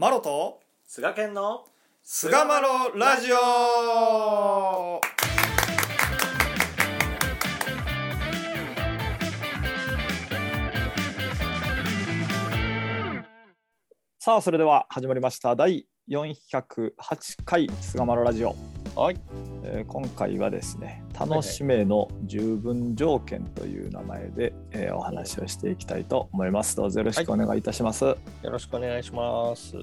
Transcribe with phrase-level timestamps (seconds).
[0.00, 1.64] マロと菅健の
[2.04, 5.00] 菅マロラジオ。
[14.20, 15.56] さあそれでは始まりました。
[15.56, 16.92] 第408
[17.44, 18.54] 回菅マロラジオ、
[18.98, 19.16] はい。
[19.62, 26.74] えー今回はですね「楽しめの十分条件」という名前で、えーお話をしていきたいと思います。
[26.74, 29.76] どうぞよろしくお願いいたします、よろしくお願いします。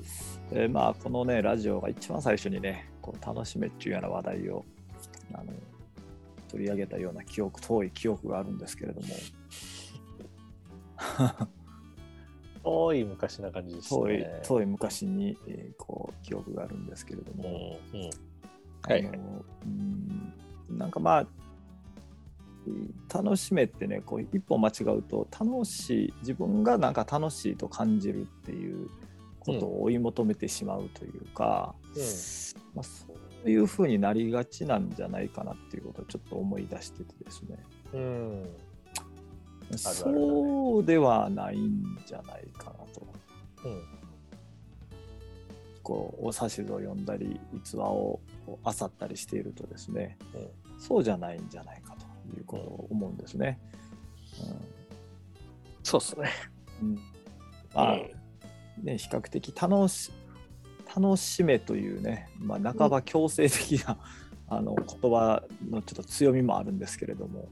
[0.52, 4.66] えーまあこのねラジオが一番最初にねこう楽しめっていうような話題を
[5.32, 5.46] あの
[6.50, 9.08] 取り上げたような記憶遠い記憶があるんですけれども。
[12.66, 18.02] 遠い昔な感じです遠いね遠い昔に、えーこう記憶があるんですけれどうんも、うん。
[18.02, 18.10] あの
[18.88, 19.10] はい。
[20.70, 21.28] なんかまあ
[23.14, 28.90] 楽しめってねこう一歩間違うと楽しい自分がなんか楽しいと感じるっていう
[29.40, 31.76] ことを追い求めてしまうというか、
[32.74, 33.14] まあ、そ
[33.46, 37.58] ういうふうになりがちなんじゃないかなっていうことをちょっと思い出しててですね。
[37.94, 38.02] うん。
[38.02, 38.46] うん
[39.66, 43.08] あるあるそうではないんじゃないかなと。
[43.66, 43.84] うん。
[45.82, 50.80] こうお指図を読んだり逸話をこう漁ったりしているとですね、うん。
[50.80, 53.60] そうじゃないんじゃないかということを思うんですね。
[55.84, 56.30] そうっすね。
[56.82, 56.90] うん。
[56.90, 56.96] うん
[57.74, 58.84] まあうん。
[58.84, 60.12] ね、比較的楽し
[60.96, 63.98] 楽しめというね、まあ、半ば強制的な、
[64.48, 67.50] あの言葉のちょっと強みもあるんですけれども、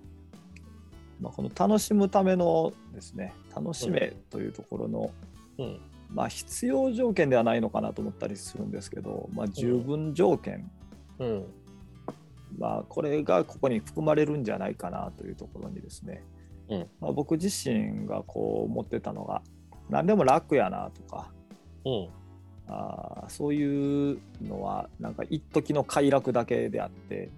[1.19, 5.11] まあ、この楽しむためのですね楽しめというところの、
[5.57, 5.80] うん。
[6.09, 10.69] まあ、必要条件ではないのかなと思ったりするんですけど、まあ、十分条件、
[11.19, 11.45] うん。
[12.58, 16.23] まあ、これがここに含まれるんじゃないかなというところにですね、
[16.69, 16.88] うん。
[17.00, 19.41] まあ、僕自身がこう思ってたのが
[19.89, 21.31] 何でも楽やなとか
[21.86, 22.09] うん。
[22.67, 27.30] あーそういうのはなんか一時の快楽だけであって、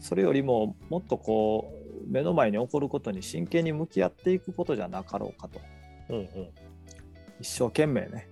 [0.00, 1.72] それよりももっとこ
[2.06, 5.60] う目の前に起こることに真剣に向き合っていくことじゃなかろうかと。
[6.10, 6.28] うんうん。
[7.40, 8.28] 一生懸命ね、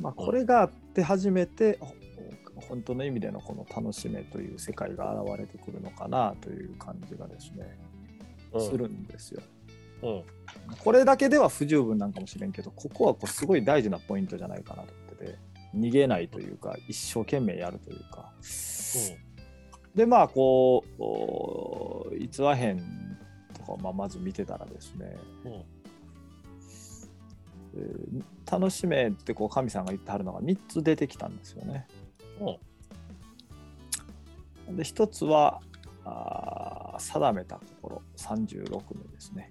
[0.00, 1.94] まあ、これがあって初めて、ほ
[2.68, 7.78] 本当の意味でのこの楽しめという世界が現れてくるのかなという感じがですね、
[8.52, 8.70] うん。
[8.70, 9.42] するんですよ。
[10.02, 10.24] うん。
[10.78, 15.38] これだけでは不十分なんかもしれんけどここはこうすごい大事なポイントじゃないかなと思ってて
[15.74, 18.32] 逃げないというか一生懸命やるというか。
[19.94, 22.82] でまあこうお逸話編
[23.54, 25.52] とかをまあまず見てたらですね、うん。
[25.52, 31.86] えー楽しめってこう神さんが言ってはるのが3つ出てきたんですよね。
[34.76, 35.60] で1つは
[36.04, 39.50] あー定めた心36目ですね。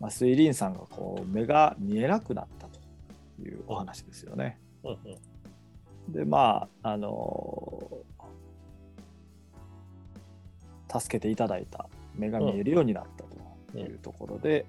[0.00, 2.80] まあ、水林さんがこう目が見えなくなったと
[3.40, 4.58] いうお話ですよね。
[4.84, 4.98] うんうん
[6.08, 8.12] でまああのー
[11.00, 13.24] 助けていただいた目が見えるようになった
[13.72, 14.66] というところで、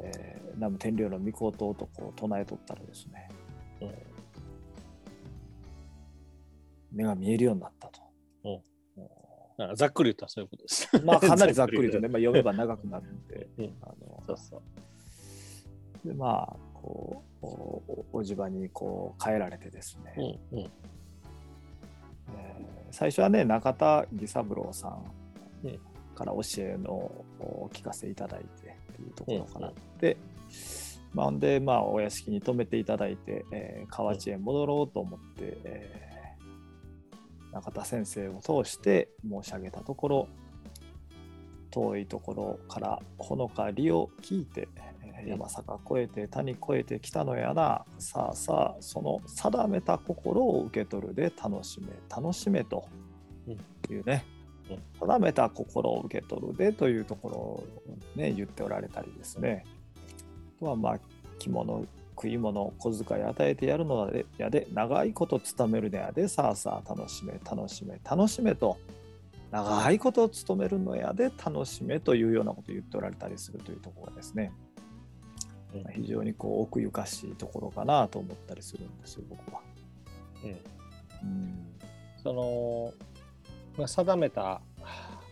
[0.00, 3.28] えー南無天領の御事とこう唱えとったらですね、
[3.80, 3.88] うん
[6.94, 8.02] 目が見えるようになったと。
[9.76, 10.88] ざっくり言ったらそういうことです。
[11.04, 13.76] まあ かなりざっくりとね、まあ、読めば長くなるんで、うん。
[13.82, 14.22] あの。
[14.26, 14.62] そうそ
[16.04, 16.08] う。
[16.08, 20.64] でまあこうおおおじばにこう変えられてですね、うんうん。
[20.64, 25.04] えー最初はね中田義三郎さん
[25.64, 25.78] うん。
[26.14, 26.92] から教えの
[27.40, 30.16] お聞かせいただいてっていうところからで、
[31.12, 35.24] まあ、ほんでまあお屋敷に泊めていただいて、えー河内へ戻ろうと思って、
[35.64, 36.13] えー
[37.54, 40.28] 中田先生を通して申し上げたところ
[41.70, 44.94] 遠いところからほのかりを聞いて、えー
[45.26, 52.86] 山坂越えて谷越えてきたのやなさあさあその定めた心を受け取るで楽しめ楽しめと
[53.90, 54.24] いうね、
[54.70, 54.82] うん。
[55.00, 57.64] 定めた心を受け取るでというところを、
[58.16, 59.64] ね、言っておられたりですね。
[60.56, 60.98] あとはまあ
[61.38, 68.78] 着物食い物小遣い与えてやるのでやで長いこと勤めるのやでさあさあ楽しめ楽しめ楽しめと
[69.50, 74.52] 長いこと勤めるのやで楽しめというようなことを言っておられたりするというところがですね、
[75.74, 75.82] うん。
[75.82, 79.60] まあ非常にこう奥ゆかしいところかなと思ったりするんですよ僕は。
[80.42, 80.50] うん。
[80.50, 81.66] うん。
[82.20, 82.92] その、
[83.78, 84.60] まあ、定めた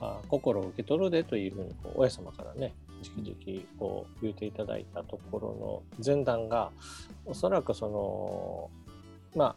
[0.00, 6.70] あ心を受け取るでというふうにこう親様からね直々こう言っていただいたところの前段が
[7.26, 8.70] おそらくその
[9.37, 9.56] まあ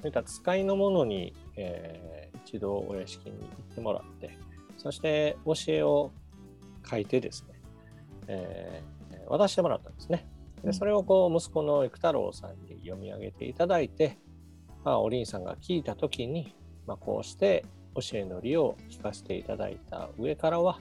[0.00, 4.38] そういった使いのものに、えー一度お屋敷に行ってもらって
[4.78, 6.12] そして教えを
[6.88, 7.60] 書いてですね、
[8.28, 8.98] えー
[9.28, 10.26] 渡してもらったんですね。
[10.64, 14.18] でそれをこう息子の育太郎さんに読み上げていただいて、
[14.84, 16.56] まあ、おりんさんが聞いた時に、
[16.86, 17.64] まあ、こうして
[17.94, 20.80] 教えのりを聞かせていただいた上からは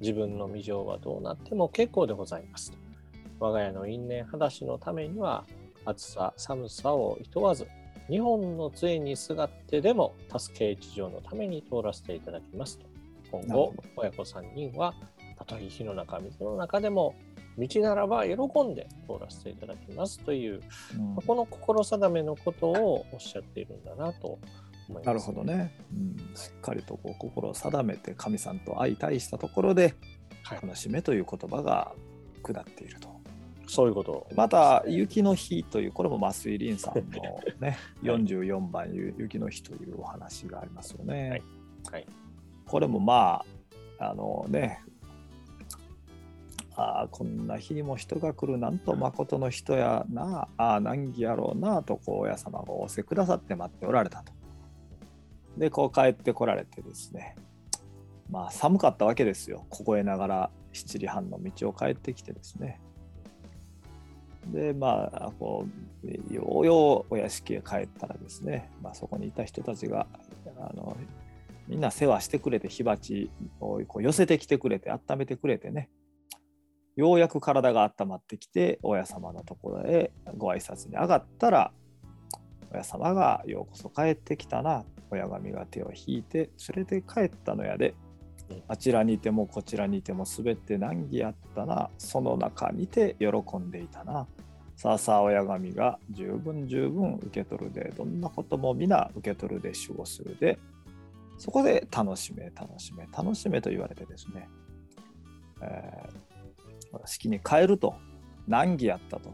[0.00, 2.72] 自分の未情はどうなっても結構でございます。
[3.40, 5.44] 我が家の因縁裸足のためには
[5.84, 7.66] 暑さ寒さをいとわず
[8.08, 12.78] 日本の杖にすがってでも助け一条のために通らせていただきます。
[12.78, 12.86] と
[13.30, 14.94] 今後親子3人は
[15.38, 17.14] たとえ火の中水の中でも
[17.58, 20.60] 道ならば喜んで通らせていただきますという、
[20.98, 24.38] うん、この心定めのことをおっしゃっているんだなと。
[24.88, 29.94] 思います、ね、なるほどね、うん、しっかりとこう心を定めて神さんと相対したところで
[30.50, 31.92] 楽しめという言葉が
[32.42, 33.14] 下っていると。
[33.66, 34.26] そういうこと。
[34.34, 37.02] また、雪の日という、これも増井凛さんの
[37.60, 41.30] ね、 44番、雪の日というお話がありますよね。
[41.30, 41.42] はい。
[41.92, 42.06] はい、
[42.66, 43.42] これもま
[43.98, 44.80] あ、あのね、
[46.76, 54.32] ああ、こんな日にも人が来る、なんと誠の人やな、ああ、難儀やろうな、と、こう、親様が仰せくださって待っておられたと。
[55.56, 57.36] で、こう帰ってこられてですね、
[58.30, 59.66] まあ寒かったわけですよ。
[59.70, 62.80] 凍えながら7時半の道を帰ってきてですね。
[64.52, 65.66] で、まあ、こ
[66.04, 70.06] う、ようようお屋敷へ帰ったらですね、まあ、そこにいた人たちが、
[70.58, 70.96] あの、
[71.66, 73.30] みんな世話してくれて、火鉢
[73.60, 75.88] をこう寄せてきてくれて、温めてくれてね、
[76.96, 81.72] ようやく体が温まってきて、親様のところへご挨拶に上がったら、
[82.74, 87.94] 親様がようこそ帰ってきたな、親神が手を引いて連れて帰ったのやで、
[88.66, 93.28] あちらにいてもこちらにいても全て難儀やったな、その中にて喜
[93.58, 94.26] んでいたな。
[94.76, 100.58] さあさあ親神が十分十分受け取るで、どんなことも皆受け取るで守護するで、
[101.38, 104.48] そこで楽しめ、楽しめ、楽しめと言われてですね、
[105.62, 107.94] えー、式に変えると、
[108.48, 109.32] 難儀やったと、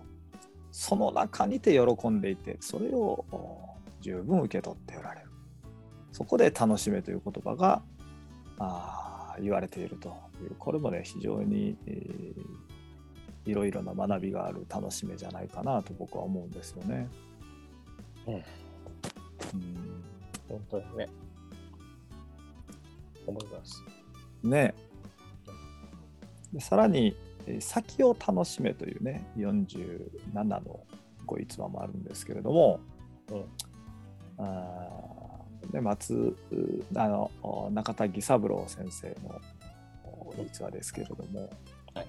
[0.72, 3.24] その中にて喜んでいて、それを
[4.00, 5.30] 十分受け取っておられる。
[6.12, 7.82] そこで楽しめという言葉が
[8.58, 10.08] あ言われていると
[10.42, 17.08] いうこれもね非常に、えー、いろいろな学びがある楽しめじゃないかなと僕は思うんですよね。
[18.26, 18.42] うん、うん、
[20.48, 21.08] 本当にね
[23.26, 23.82] 思います。
[24.42, 24.74] ね
[26.52, 27.16] でさらに
[27.60, 30.80] 「先を楽しめ」というね47の
[31.26, 32.80] ご逸話もあるんですけれども、
[33.30, 33.44] うん、
[34.38, 35.00] あ
[35.70, 36.36] で松
[36.94, 37.30] あの
[37.72, 39.40] 中田義三郎先生の
[40.44, 41.50] 逸話ですけれども、
[41.94, 42.06] はい、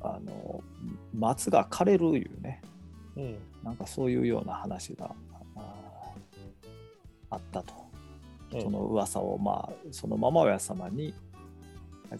[0.00, 0.62] あの
[1.14, 2.62] 松が枯れるいうね、
[3.16, 5.14] うん、なんかそういうような話が
[7.30, 7.87] あったと、うん、
[8.50, 11.14] その噂をまあそのまま親様に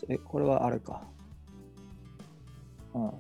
[0.08, 1.02] えこれはあれか、
[2.94, 3.10] うん、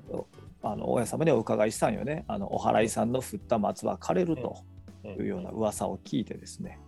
[0.62, 2.24] あの大家様にお伺いしたんよね。
[2.28, 4.58] あのお祓いさんの振った松は枯れると
[5.04, 6.78] いうような噂を聞いてですね、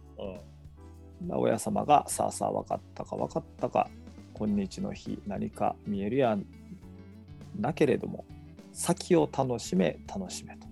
[1.20, 3.88] うん、大家様がさあさあ分かったか分かったか
[4.34, 6.36] 今日の日何か見えるや
[7.58, 8.24] なけれども
[8.72, 10.66] 先を楽しめ楽しめと、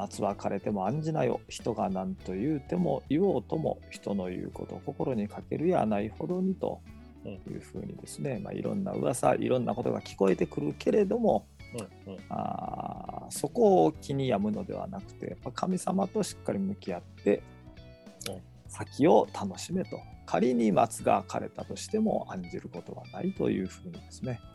[0.00, 6.80] 松は枯れても案じなよ人が何と言うても言おうとも人の言うこと心にかけるやないほどにと
[7.26, 11.46] いうふうにですね、まあ、いろんな噂いろんなことが聞こえてくるけれども
[12.06, 17.44] うんうん、あそこを気に病むのではなくてやっぱ神様としっかり向き合って、
[18.28, 19.90] うん、先を楽しめと。
[20.26, 24.49] 仮に松が枯れたとしても案じることはないというふうにですね、うん、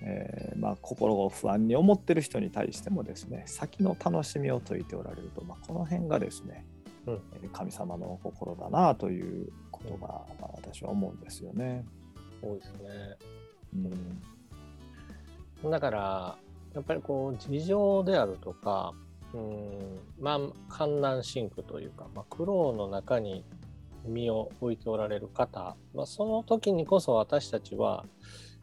[0.00, 6.64] えー、まあ、心を不安に思ってる人に対してもですね先の楽しみを説いておられると、まあ、この辺がですね、
[7.06, 7.20] うん、
[7.52, 10.22] 神様の心だなということが
[10.62, 11.84] 私は思うんですよね。
[12.40, 13.16] そうですね、
[15.64, 15.70] うん。
[15.70, 16.36] だから
[16.74, 18.94] やっぱりこう事情であるとか
[19.34, 23.44] うんまあ観難辛苦というか、まあ、苦労の中に
[24.06, 28.06] 身を置いておられる方、まあ、その時にこそ私たちは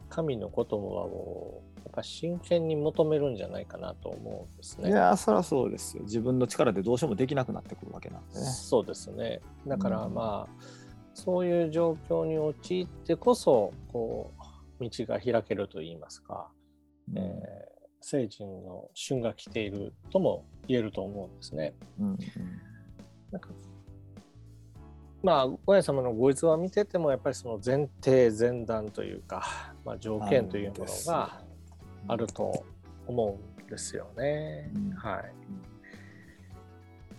[0.08, 4.90] 神の言葉をやっぱ真剣に求めるんじゃないかなと思うんですね。
[4.90, 6.02] いやそりゃそうですよ。
[6.04, 8.46] 自分の力でどうしてもできなくなってくるわけなんでね。
[8.46, 9.40] そうですね。
[9.66, 10.66] だからまあ、うん、
[11.14, 14.32] そういう状況に陥ってこそこ
[14.80, 16.48] う道が開けると言いますか、
[17.14, 17.22] えー、
[18.00, 21.74] 聖人の旬が来ているとも言えると思うんですね。
[21.98, 22.18] うんうん、
[23.30, 23.50] なんか
[25.26, 31.40] まあ親様のご逸話を見ててもやっぱりその前提前段というか、まあ、条件というものが
[32.06, 32.64] あると
[33.08, 34.70] 思うんですよね。
[34.72, 35.24] うん、は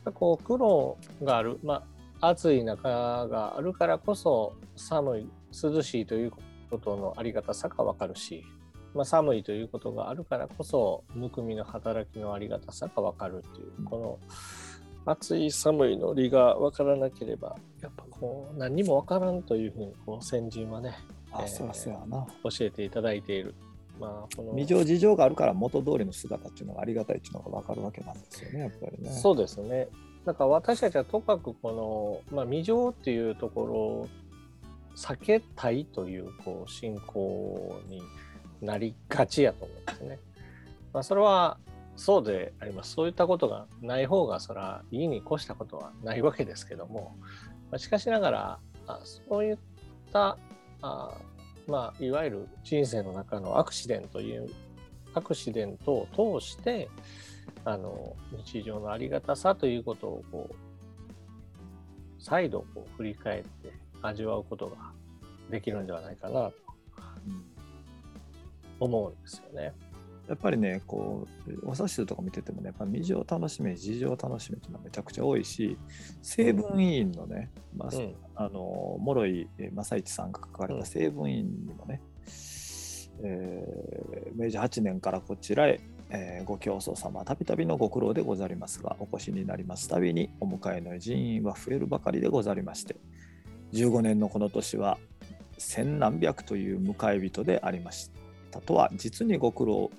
[0.05, 0.11] い。
[0.13, 1.83] こう苦労がある、ま
[2.21, 6.31] あ、暑い中があるからこそ寒い涼しいという
[6.71, 8.45] ことのありがたさがわかるし、
[8.93, 14.37] まあ、寒いということがあるからこそむくみの働きのありがたさがわかるっていうこの
[15.07, 20.95] 暑い寒いの理が分からなければやっぱこう何にも分からんというふうにこう先人はね
[21.31, 22.25] あ、そりゃそうやな。
[22.43, 23.53] 教えていただいている。
[23.99, 29.09] まあ、この未情事情があるから元通りの姿っていうのがありがたいっていうのが分かるわけなんですよね、やっぱりね。
[29.09, 29.87] そうですね。
[30.23, 34.07] だから私たちはとかくこの、まあ、未情っていうところを
[34.95, 38.01] 避けたいというこう信仰に
[38.61, 40.19] なりがちやと思うんですね。
[40.93, 41.57] まあ、それは
[41.97, 42.93] そうであります。
[42.93, 47.15] そういったことがない方がそれはいいに越したことはないわけですけども、
[47.71, 49.57] まあ、しかしながらあそういっ
[50.13, 50.37] た
[50.81, 51.17] あ
[51.67, 54.47] まあいわゆる人生の中のアクシデントという
[55.15, 56.87] アクシデントを通して
[57.65, 63.73] あの日常のありがたさということをこう再度こう振り返って
[64.03, 64.77] 味わうことが
[65.49, 66.53] できるんではないかなと
[68.79, 69.73] 思うんですよね。
[70.27, 75.77] やっぱりね、こう、お指図とか見ててもね、やっぱ未情を楽しめ、事情を楽しめっていうのはめちゃくちゃ多いし、
[76.21, 78.15] 成分委員のね、まあ、うん。
[78.35, 82.01] あの、諸井正一さんが書かれた成分委員にもね、
[83.23, 85.79] えー明治8年からこちらへ、
[86.09, 92.97] えーご教祖様、たびたびのご苦労でござりますが、お越しになりますたびに、お迎えの人員は増えるばかりでござりまして、
[93.71, 94.97] 15年のこの年は、
[95.57, 98.11] 千何百という迎え人でありまし
[98.51, 99.89] たとは、実にご苦労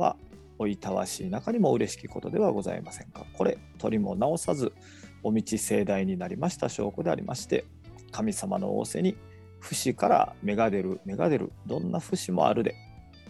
[0.00, 0.16] は
[0.58, 3.24] おいたわしい中にも嬉しきことではございませんか。
[3.32, 4.72] これ、鳥も直さず、
[5.22, 7.64] お道盛大になりました証拠でありまして、
[8.10, 9.16] 神様の仰せに、
[9.60, 12.74] 節から芽が出る、芽が出る、どんな節もあるで、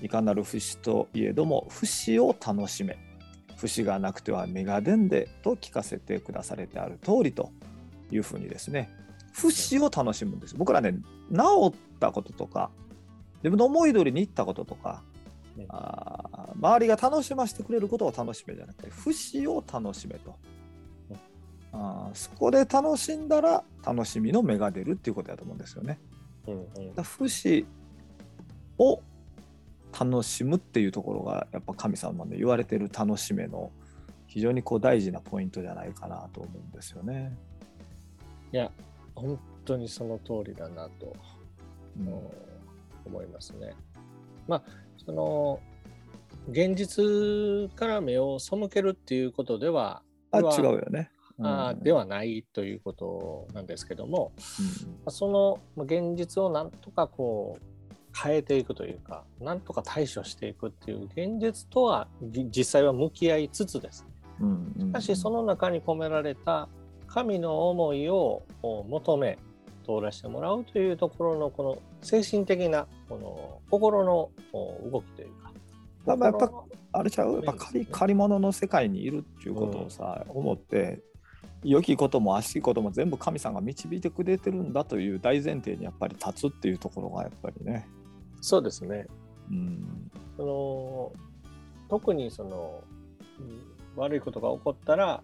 [0.02, 2.98] いかなる節といえども、節を楽しめ、
[3.56, 7.52] 節がなくては芽が出んでと聞かせてくだされてある通りと
[8.10, 8.90] いうふうにですね、
[9.32, 10.56] 節を楽しむんです。
[10.56, 10.94] 僕らね、
[11.32, 12.70] 治ったこととか、
[13.42, 15.02] 自分の思い通りにいったこととか、
[15.60, 15.66] ね。
[15.70, 20.36] あー周りが楽しませてくれることを楽しめじゃなくて節を楽しめと。
[21.10, 21.16] うん。
[21.72, 25.98] あーそこで楽しんだら楽しみの芽が出るっていうことだと思うんですよね。
[26.46, 26.54] うん
[26.96, 27.04] うん。
[27.04, 27.66] 節
[28.78, 29.02] を
[29.98, 33.72] 楽しむっていうところがやっぱ神様の言われてる楽しめの
[34.26, 37.36] 非常にこう大事なポイントじゃないかなと思うんですよね。
[38.52, 38.70] いや
[39.14, 41.14] 本当にその通りだなと
[41.98, 42.14] うん。
[43.06, 43.74] 思いますね。
[44.46, 44.62] まあ
[45.04, 45.60] その
[46.48, 51.10] 現実から目を背けるっていうことではあは違うよね。
[51.42, 51.82] あうん。
[51.82, 54.32] ではないということなんですけども
[55.06, 57.64] うんそのまあ現実をなんとかこう
[58.16, 64.10] 変えていくというかなんとか対処していくっていう現実とはぎ実際は向き合いつつですね。
[64.78, 66.68] しかしその中に込められた
[67.06, 69.38] 神の思いをお求め
[69.98, 75.52] 通らせてもらうというところのこの精神的なこの心のお動きというか。
[76.06, 76.50] やっぱ
[76.92, 77.34] あれちゃう？
[77.34, 81.00] やっぱ借り借り物の世界にいるっていうことをさ、思って
[81.62, 87.86] 良きことも悪しきことも全部神さんが導いてくれてるんだという大前提にやっぱり立つっていうところがやっぱりね。
[88.40, 89.06] そうですね。
[89.50, 91.12] うんその
[91.88, 92.82] 特にその、
[93.38, 95.20] うん悪いことが起こったら、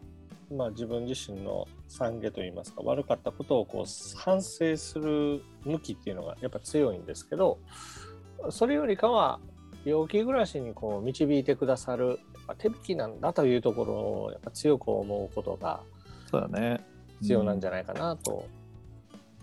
[0.50, 7.58] まあ、自分自身の懺悔といいますか悪かったことをこう反省する向きっていうのがやっぱ強いんですけど
[8.50, 9.40] それよりかは
[9.84, 12.20] 病気暮らしにこう導いてくださる
[12.58, 15.80] 手引きなんだというところをやっぱ強く思うことが
[16.30, 16.80] そうだね。
[17.20, 18.46] 必要なんじゃゃないかなと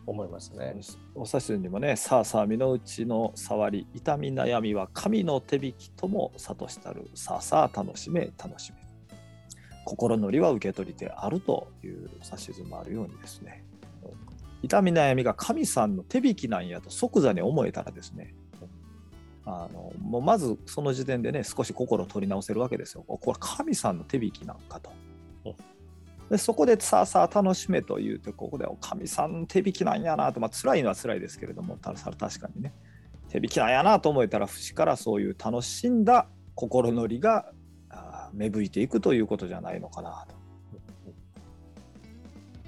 [0.06, 0.76] 思いますね。
[1.16, 8.83] お指図にもね、さあさあ身の内の触り、痛み悩みは神の手引きとも諭したる、さあさあ楽しめ、楽しめ。
[9.86, 13.64] 心のりは受け取りてあるという指図もあるようにですね、
[14.62, 18.34] 痛み悩みが神さんの手引きなんやと即座に思えたらですね、
[19.46, 23.04] あのもうまずその時点でね、少し心を取り直せるわけですよ。
[23.04, 24.92] これ神さんの手引きなんかと。
[26.30, 30.40] でそこでさあさあ楽しめと言うてここでお神さん手引きなんやなと。
[30.40, 32.74] まあ辛いのは辛いですけれどもた確かにね。
[33.30, 37.52] 手引きなんやなと思えたら節からそういう楽しんだ心のりが
[38.34, 40.36] 芽吹いていくということじゃないのかなと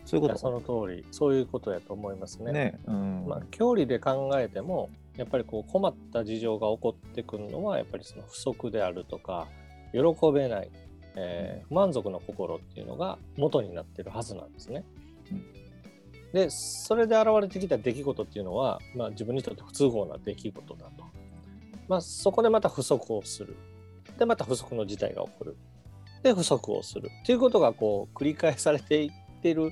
[0.05, 2.45] そういういやそこの通りそういうことやと思いますね。
[2.45, 9.47] とねうんまあ、教理で考えてもやっぱりこう困った事情が起こってくるのはやっぱりその不足であるとか
[9.93, 9.99] 喜
[10.31, 10.69] べない、
[11.15, 14.83] えー不満足の心っていうのが元になってるはずなんですね。
[15.31, 15.55] うん
[16.35, 21.05] でそれで現れてきた出来事っていうのは、まあ、自分にとって不都合な出来事だと。
[21.87, 23.55] まあ、そこでまた不足をする。
[24.17, 25.57] でまた不足の事態が起こる。
[26.23, 27.09] で不足をする。
[27.23, 29.71] っていうことがこう繰り返されていってる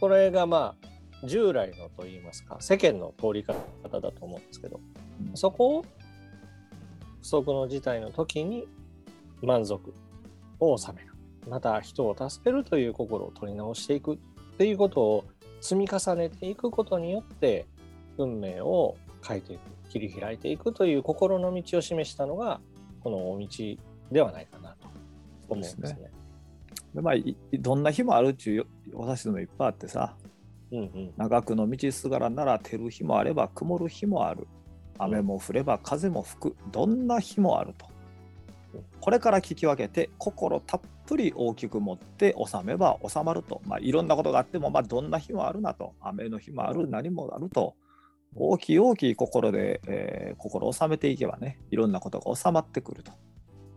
[0.00, 4.80] これがまあ従来のといいますか世間の通り方だと思うんですけど、
[5.34, 5.84] そこを
[7.22, 8.66] 不測の事態の時に
[9.42, 9.94] 満足
[10.60, 11.14] を収める
[11.48, 14.18] また人を助けるという心を取り直していくっ
[14.58, 15.24] ていうことを
[15.60, 17.66] 積み重ねていくことによって
[18.18, 19.60] 運命を変えていく
[19.90, 22.60] 切り開いていくという心の道を示したのが
[23.04, 23.76] この大道
[24.10, 24.88] ではないかなと。
[25.48, 26.10] 思うんですね。
[26.94, 27.14] でまあ、
[27.52, 30.16] どんな日もあるっちゅう私でもいっぱいあってさ、
[30.70, 34.46] うんうん、長くの道すがらなら照る日もあれば曇る日もある。
[34.96, 36.56] 雨も降れば風も吹く。
[36.70, 37.86] どんな日もあると。
[39.00, 45.94] これから聞き分けて心たっぷり大きく持って収めば収まると、まあ、いろんなことがあっても、まあ、どんな日もあるなと。
[46.00, 47.74] 雨の日もある何もあると
[48.36, 53.12] 大きい大きい心で、えー、心を収めていけばねいろんなことが収まってくると。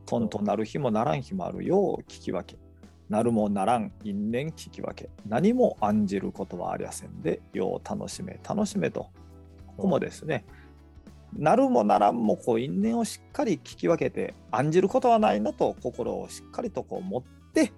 [0.05, 2.59] トンとなる日もならん日もあるよう聞き分け。
[3.09, 5.09] なるもならん因縁聞き分け。
[5.27, 9.09] 何も案じることはありやせんでよう楽しめ楽しめと。
[9.67, 10.45] ここもですね、
[11.35, 17.23] なるもならんもこう因縁をしっかり聞き分けて案じることはないなと心をしっかりとこう持っ
[17.53, 17.71] て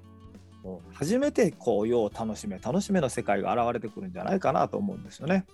[0.93, 5.45] 初めてこう世を楽しめ楽しめの世界が現れてくるんじゃないかなと思うんですよね。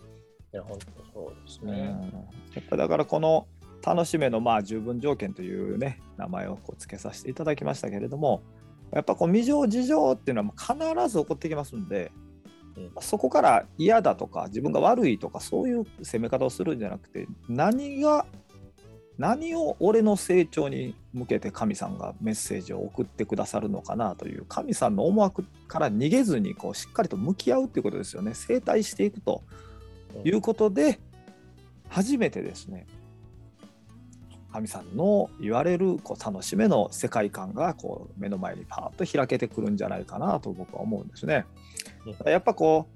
[0.56, 2.14] いや本当そうですね。
[2.54, 3.46] やっぱだからこの
[3.86, 8.42] 楽しめのまあ十分条件というね名前をこう付けさせていただきましたけれども
[8.94, 12.14] やっぱこう未情事情っていうのは必ず起こってきますんで、
[13.02, 18.26] そこから嫌だとか自分が悪いとかそういう攻め方をするんじゃなくて何が
[19.18, 28.34] 何を俺の成長に向けて神さんがメッセージを送ってくださるのかなという神さんの思惑から逃げずにこうしっかりと向き合うということですよね。
[28.34, 29.42] 整体していくと
[30.24, 31.00] いうことで
[31.90, 32.86] 初めてですね
[34.56, 41.46] 神さんの言われるこう楽しめの世界観がこう目の前にパーッと開けてくるんじゃないかなと僕は思うんですね。
[42.26, 42.88] やっぱこ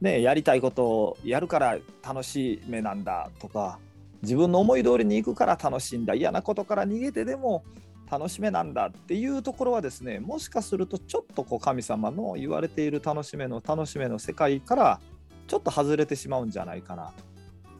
[0.00, 3.78] うねやりたいことをやるから楽しめなんだとか
[4.22, 7.64] 自分の思い通りに行くから楽しいんだ嫌なことから逃げてでも
[8.10, 15.00] 楽しめなんだっていうところはですねもしかするとちょっとこう神様の言われている楽しめの楽しめの世界から
[15.46, 17.12] ちょっと外れてしまうんじゃないかな。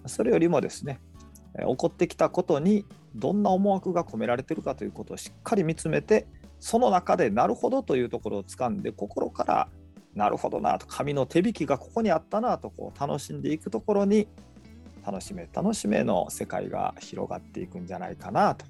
[0.06, 1.00] それよりもですね
[1.58, 6.26] 起こってきたことにどんな思惑が込められているかということをしっかり見つめて
[6.60, 9.68] その中でなるほどというところを掴んで心から
[10.14, 14.28] なるほどなと神の手引きがここにあったなとこう楽しんでいくところに
[15.04, 18.66] 楽しめ楽しめの世界が広がっていくんじゃないかなと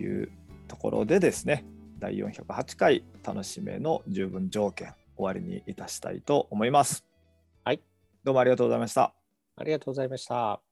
[0.00, 0.30] いう
[0.68, 1.64] ところでですね
[1.98, 7.05] 第408回楽しめの十分条件終わりにいたしたいと思います。
[8.26, 9.16] どうもありがとうございました。
[9.56, 10.65] ありがとうございました。